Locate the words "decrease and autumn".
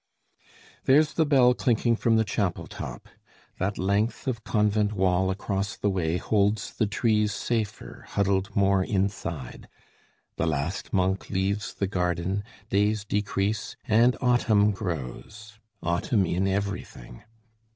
13.05-14.71